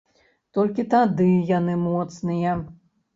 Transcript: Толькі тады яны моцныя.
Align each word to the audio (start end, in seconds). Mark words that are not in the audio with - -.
Толькі 0.57 0.85
тады 0.93 1.27
яны 1.57 1.75
моцныя. 1.83 2.55